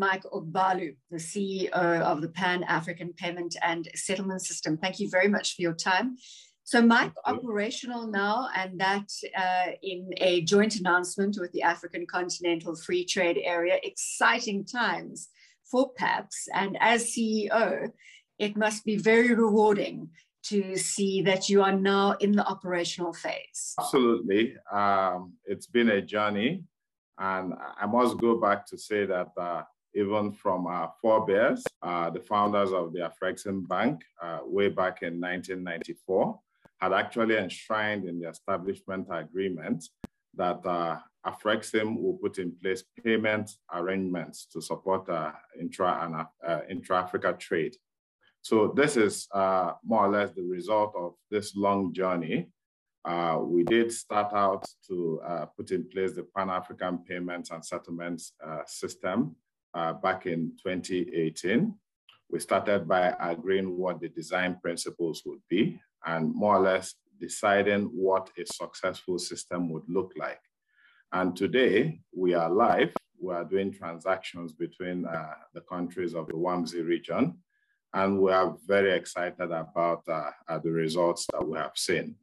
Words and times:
Mike 0.00 0.24
Ogbalu, 0.32 0.96
the 1.10 1.18
CEO 1.18 2.00
of 2.10 2.22
the 2.22 2.30
Pan 2.30 2.64
African 2.64 3.12
Payment 3.12 3.54
and 3.62 3.86
Settlement 3.94 4.40
System. 4.40 4.78
Thank 4.78 4.98
you 4.98 5.10
very 5.10 5.28
much 5.28 5.54
for 5.54 5.62
your 5.62 5.74
time. 5.74 6.16
So, 6.64 6.80
Mike, 6.80 7.12
operational 7.26 8.06
now, 8.06 8.48
and 8.56 8.80
that 8.80 9.08
uh, 9.36 9.72
in 9.82 10.10
a 10.16 10.40
joint 10.42 10.76
announcement 10.76 11.36
with 11.38 11.52
the 11.52 11.62
African 11.62 12.06
Continental 12.06 12.74
Free 12.74 13.04
Trade 13.04 13.38
Area. 13.44 13.76
Exciting 13.82 14.64
times 14.64 15.28
for 15.70 15.92
PAPSS. 15.98 16.48
And 16.54 16.78
as 16.80 17.12
CEO, 17.12 17.90
it 18.38 18.56
must 18.56 18.84
be 18.84 18.96
very 18.96 19.34
rewarding 19.34 20.08
to 20.44 20.76
see 20.76 21.20
that 21.22 21.50
you 21.50 21.62
are 21.62 21.76
now 21.76 22.12
in 22.20 22.32
the 22.32 22.46
operational 22.46 23.12
phase. 23.12 23.74
Absolutely. 23.78 24.54
Um, 24.72 25.34
it's 25.44 25.66
been 25.66 25.90
a 25.90 26.00
journey. 26.00 26.64
And 27.18 27.52
I 27.78 27.84
must 27.84 28.16
go 28.16 28.40
back 28.40 28.64
to 28.68 28.78
say 28.78 29.04
that 29.04 29.28
uh, 29.36 29.62
even 29.94 30.32
from 30.32 30.66
our 30.66 30.92
forebears, 31.00 31.64
uh, 31.82 32.10
the 32.10 32.20
founders 32.20 32.72
of 32.72 32.92
the 32.92 33.00
Afrexim 33.00 33.66
Bank, 33.66 34.02
uh, 34.22 34.38
way 34.44 34.68
back 34.68 35.02
in 35.02 35.20
1994, 35.20 36.38
had 36.80 36.92
actually 36.92 37.36
enshrined 37.36 38.08
in 38.08 38.20
the 38.20 38.28
establishment 38.28 39.06
agreement 39.10 39.84
that 40.34 40.64
uh, 40.64 40.98
Afrexim 41.26 42.00
will 42.00 42.14
put 42.14 42.38
in 42.38 42.52
place 42.62 42.84
payment 43.04 43.50
arrangements 43.72 44.46
to 44.52 44.62
support 44.62 45.08
uh, 45.08 45.32
intra 45.60 46.04
and 46.04 46.26
uh, 46.46 46.60
intra-Africa 46.70 47.36
trade. 47.38 47.76
So 48.42 48.72
this 48.74 48.96
is 48.96 49.28
uh, 49.34 49.72
more 49.84 50.06
or 50.06 50.08
less 50.08 50.30
the 50.32 50.42
result 50.42 50.94
of 50.96 51.14
this 51.30 51.54
long 51.54 51.92
journey. 51.92 52.48
Uh, 53.04 53.38
we 53.42 53.64
did 53.64 53.92
start 53.92 54.32
out 54.32 54.64
to 54.86 55.20
put 55.56 55.70
in 55.72 55.88
place 55.88 56.12
the 56.12 56.26
Pan-African 56.36 56.98
Payments 56.98 57.50
and 57.50 57.64
Settlements 57.64 58.32
uh, 59.74 59.92
back 59.94 60.26
in 60.26 60.52
2018. 60.62 61.74
We 62.30 62.38
started 62.38 62.86
by 62.86 63.14
agreeing 63.20 63.76
what 63.76 64.00
the 64.00 64.08
design 64.08 64.58
principles 64.62 65.22
would 65.26 65.40
be 65.48 65.80
and 66.06 66.34
more 66.34 66.56
or 66.56 66.60
less 66.60 66.94
deciding 67.20 67.84
what 67.86 68.30
a 68.38 68.46
successful 68.46 69.18
system 69.18 69.68
would 69.70 69.82
look 69.88 70.12
like. 70.16 70.40
And 71.12 71.36
today 71.36 72.00
we 72.14 72.34
are 72.34 72.50
live. 72.50 72.94
We 73.20 73.34
are 73.34 73.44
doing 73.44 73.72
transactions 73.72 74.52
between 74.52 75.04
uh, 75.06 75.34
the 75.52 75.60
countries 75.62 76.14
of 76.14 76.28
the 76.28 76.34
WAMZ 76.34 76.86
region. 76.86 77.38
And 77.92 78.20
we 78.20 78.32
are 78.32 78.56
very 78.66 78.92
excited 78.92 79.50
about 79.50 80.04
uh, 80.08 80.30
uh, 80.48 80.58
the 80.60 80.70
results 80.70 81.26
that 81.32 81.46
we 81.46 81.58
have 81.58 81.72
seen. 81.74 82.14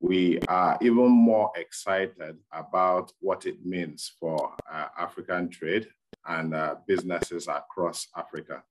We 0.00 0.40
are 0.48 0.78
even 0.80 1.10
more 1.10 1.52
excited 1.54 2.38
about 2.50 3.12
what 3.20 3.44
it 3.44 3.64
means 3.64 4.10
for 4.18 4.54
uh, 4.72 4.86
African 4.98 5.50
trade 5.50 5.88
and 6.26 6.54
uh, 6.54 6.76
businesses 6.86 7.48
across 7.48 8.08
Africa. 8.16 8.62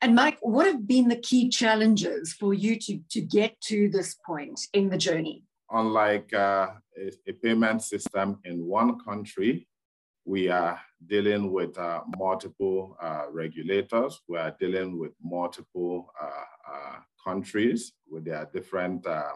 And 0.00 0.14
Mike, 0.14 0.38
what 0.40 0.66
have 0.66 0.86
been 0.86 1.08
the 1.08 1.16
key 1.16 1.48
challenges 1.48 2.32
for 2.32 2.54
you 2.54 2.78
to, 2.80 3.00
to 3.10 3.20
get 3.20 3.60
to 3.62 3.88
this 3.88 4.16
point 4.26 4.60
in 4.72 4.88
the 4.88 4.98
journey? 4.98 5.44
Unlike 5.70 6.34
uh, 6.34 6.70
a, 6.96 7.12
a, 7.26 7.32
payment 7.32 7.82
system 7.82 8.38
in 8.44 8.64
one 8.66 8.98
country, 9.00 9.66
we 10.24 10.48
are 10.48 10.80
dealing 11.06 11.50
with 11.50 11.76
uh, 11.78 12.02
multiple 12.16 12.96
uh, 13.02 13.24
regulators. 13.30 14.20
We 14.28 14.38
are 14.38 14.54
dealing 14.58 14.98
with 14.98 15.12
multiple 15.22 16.12
uh, 16.20 16.72
uh, 16.72 16.96
countries 17.24 17.92
with 18.08 18.24
their 18.24 18.48
different 18.52 19.06
uh, 19.06 19.32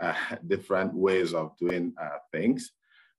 different 0.46 0.94
ways 0.94 1.34
of 1.34 1.56
doing 1.58 1.94
things. 2.32 2.72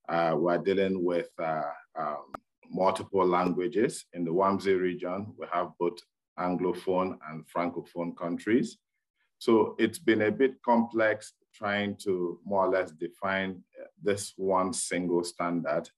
we're 0.08 0.58
dealing 0.58 1.04
with 1.04 1.30
um, 1.38 2.32
multiple 2.72 3.26
languages. 3.26 4.06
In 4.14 4.24
the 4.24 4.32
WAMZ 4.32 4.80
region, 4.80 5.34
we 5.38 5.46
have 5.52 5.70
both 5.78 5.98
Anglophone 6.38 7.18
and 7.28 7.44
Francophone 7.46 8.16
countries. 8.16 8.78
So 9.38 9.74
it's 9.78 9.98
been 9.98 10.22
a 10.22 10.30
bit 10.30 10.62
complex 10.62 11.34
trying 11.54 11.96
to 12.04 12.40
more 12.44 12.66
or 12.66 12.70
less 12.70 12.92
define 12.92 13.62
uh, 13.80 13.86
this 14.02 14.32
one 14.36 14.72
single 14.72 15.24
standard 15.24 15.88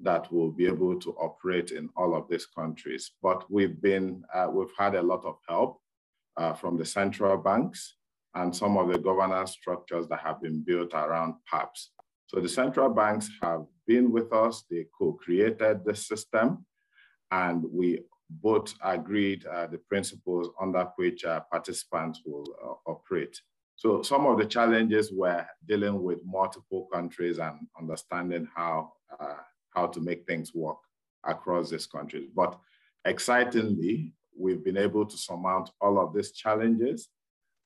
that 0.00 0.32
will 0.32 0.50
be 0.50 0.66
able 0.66 0.98
to 1.00 1.10
operate 1.12 1.70
in 1.70 1.88
all 1.96 2.16
of 2.16 2.28
these 2.28 2.46
countries. 2.46 3.12
But 3.22 3.44
we've 3.50 3.80
been, 3.80 4.24
uh, 4.32 4.48
we've 4.50 4.74
had 4.78 4.94
a 4.94 5.02
lot 5.02 5.24
of 5.24 5.36
help 5.48 5.80
uh, 6.36 6.54
from 6.54 6.76
the 6.76 6.84
central 6.84 7.36
banks 7.36 7.96
and 8.34 8.54
some 8.54 8.76
of 8.76 8.88
the 8.88 8.98
governance 8.98 9.52
structures 9.52 10.08
that 10.08 10.20
have 10.20 10.40
been 10.40 10.62
built 10.64 10.94
around 10.94 11.34
PAPSS. 11.52 11.90
So 12.26 12.40
the 12.40 12.48
central 12.48 12.88
banks 12.88 13.28
have 13.42 13.64
been 13.86 14.10
with 14.10 14.32
us, 14.32 14.64
they 14.70 14.86
co-created 14.98 15.84
the 15.84 15.94
system, 15.94 16.64
and 17.30 17.64
we 17.70 18.00
both 18.30 18.74
agreed 18.82 19.44
uh, 19.46 19.66
the 19.66 19.78
principles 19.78 20.50
under 20.60 20.88
which 20.96 21.24
uh, 21.24 21.40
participants 21.50 22.22
will 22.24 22.46
uh, 22.64 22.90
operate. 22.90 23.38
So 23.76 24.02
some 24.02 24.26
of 24.26 24.38
the 24.38 24.46
challenges 24.46 25.12
were 25.12 25.46
dealing 25.66 26.02
with 26.02 26.18
multiple 26.24 26.88
countries 26.92 27.38
and 27.38 27.66
understanding 27.78 28.48
how, 28.54 28.92
uh, 29.20 29.42
how 29.70 29.86
to 29.88 30.00
make 30.00 30.26
things 30.26 30.54
work 30.54 30.78
across 31.24 31.70
these 31.70 31.86
countries. 31.86 32.28
But 32.34 32.58
excitingly, 33.04 34.14
we've 34.38 34.64
been 34.64 34.76
able 34.76 35.06
to 35.06 35.16
surmount 35.16 35.70
all 35.80 35.98
of 35.98 36.14
these 36.14 36.32
challenges 36.32 37.08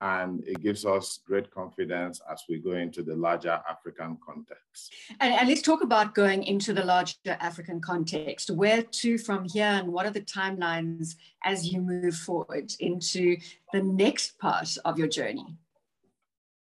and 0.01 0.45
it 0.47 0.61
gives 0.61 0.85
us 0.85 1.21
great 1.27 1.51
confidence 1.51 2.21
as 2.31 2.45
we 2.49 2.59
go 2.59 2.73
into 2.73 3.03
the 3.03 3.17
larger 3.17 3.61
African 3.69 4.17
context. 4.25 4.93
And, 5.21 5.35
and, 5.35 5.49
let's 5.49 5.63
talk 5.63 5.83
about 5.83 6.15
going 6.15 6.45
into 6.45 6.73
the 6.73 6.85
larger 6.85 7.15
African 7.27 7.81
context. 7.81 8.51
Where 8.51 8.83
to 8.83 9.19
from 9.19 9.45
here, 9.45 9.65
and 9.67 9.93
what 9.93 10.07
are 10.07 10.11
the 10.11 10.21
timelines 10.21 11.17
as 11.45 11.67
you 11.67 11.81
move 11.81 12.15
forward 12.15 12.73
into 12.79 13.37
the 13.73 13.83
next 13.83 14.39
part 14.39 14.77
of 14.85 14.99
your 14.99 15.09
journey? 15.09 15.57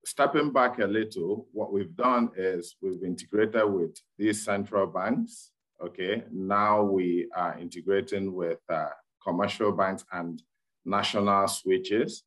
Stepping 0.05 0.53
back 0.53 0.79
a 0.79 0.87
little, 0.87 1.47
what 1.53 1.73
we've 1.73 1.97
done 1.97 2.31
is 2.37 2.77
we've 2.81 3.03
integrated 3.03 3.65
with 3.65 4.01
these 4.17 4.45
central 4.45 4.87
banks. 4.87 5.51
Okay, 5.85 6.23
now 6.33 6.83
we 6.83 7.29
are 7.35 7.59
integrating 7.59 8.33
with 8.33 8.61
uh, 8.71 8.87
commercial 9.23 9.73
banks 9.73 10.07
and 10.13 10.43
national 10.87 11.49
switches 11.49 12.23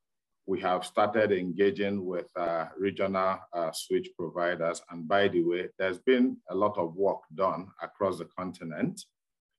we 0.50 0.60
have 0.60 0.84
started 0.84 1.32
engaging 1.32 2.04
with 2.04 2.28
uh, 2.36 2.66
regional 2.76 3.38
uh, 3.54 3.72
switch 3.72 4.10
providers. 4.18 4.82
And 4.90 5.08
by 5.08 5.28
the 5.28 5.44
way, 5.44 5.68
there's 5.78 6.00
been 6.00 6.38
a 6.50 6.56
lot 6.56 6.76
of 6.76 6.96
work 6.96 7.20
done 7.36 7.68
across 7.84 8.18
the 8.18 8.26
continent, 8.26 9.00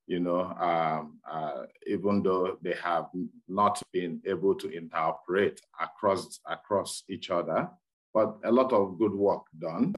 you 0.08 0.18
know, 0.18 0.40
um, 0.68 1.20
uh, 1.30 1.66
even 1.86 2.24
though 2.24 2.58
they 2.60 2.74
have 2.82 3.06
not 3.46 3.80
been 3.92 4.20
able 4.26 4.56
to 4.56 4.66
interoperate 4.66 5.58
across, 5.80 6.40
across 6.48 7.04
each 7.08 7.30
other, 7.30 7.70
but 8.12 8.38
a 8.42 8.50
lot 8.50 8.72
of 8.72 8.98
good 8.98 9.14
work 9.14 9.44
done. 9.60 9.94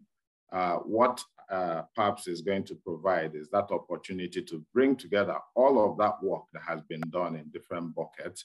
Uh, 0.52 0.76
what 0.76 1.24
uh, 1.50 1.84
PAPSS 1.96 2.28
is 2.28 2.42
going 2.42 2.64
to 2.64 2.74
provide 2.74 3.34
is 3.34 3.48
that 3.48 3.70
opportunity 3.70 4.42
to 4.42 4.62
bring 4.74 4.94
together 4.96 5.38
all 5.54 5.90
of 5.90 5.96
that 5.96 6.22
work 6.22 6.42
that 6.52 6.62
has 6.68 6.82
been 6.82 7.02
done 7.08 7.34
in 7.34 7.48
different 7.48 7.94
buckets 7.94 8.44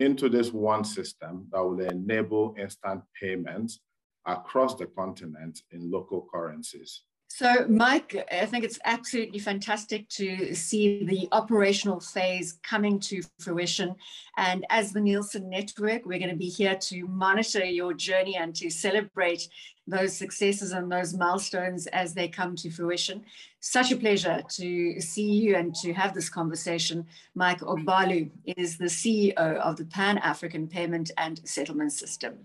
into 0.00 0.28
this 0.28 0.52
one 0.52 0.84
system 0.84 1.48
that 1.52 1.60
will 1.60 1.80
enable 1.80 2.54
instant 2.58 3.02
payments 3.20 3.80
across 4.26 4.74
the 4.74 4.86
continent 4.86 5.60
in 5.70 5.90
local 5.90 6.26
currencies. 6.32 7.02
So, 7.28 7.66
Mike, 7.68 8.16
I 8.32 8.46
think 8.46 8.64
it's 8.64 8.78
absolutely 8.84 9.40
fantastic 9.40 10.08
to 10.10 10.54
see 10.54 11.04
the 11.04 11.28
operational 11.32 12.00
phase 12.00 12.58
coming 12.62 12.98
to 13.00 13.20
fruition. 13.40 13.94
And 14.38 14.64
as 14.70 14.92
the 14.92 15.00
Nielsen 15.02 15.50
Network, 15.50 16.06
we're 16.06 16.18
going 16.18 16.30
to 16.30 16.36
be 16.36 16.48
here 16.48 16.76
to 16.76 17.06
monitor 17.06 17.62
your 17.62 17.92
journey 17.92 18.36
and 18.36 18.54
to 18.56 18.70
celebrate 18.70 19.48
those 19.86 20.16
successes 20.16 20.72
and 20.72 20.90
those 20.90 21.14
milestones 21.14 21.86
as 21.88 22.14
they 22.14 22.28
come 22.28 22.56
to 22.56 22.70
fruition. 22.70 23.22
Such 23.60 23.92
a 23.92 23.96
pleasure 23.96 24.42
to 24.50 25.00
see 25.00 25.30
you 25.30 25.56
and 25.56 25.74
to 25.76 25.92
have 25.92 26.14
this 26.14 26.30
conversation. 26.30 27.06
Mike 27.34 27.60
Ogbalu 27.60 28.30
is 28.56 28.78
the 28.78 28.86
CEO 28.86 29.36
of 29.36 29.76
the 29.76 29.84
Pan 29.84 30.18
African 30.18 30.66
Payment 30.68 31.10
and 31.18 31.40
Settlement 31.46 31.92
System. 31.92 32.38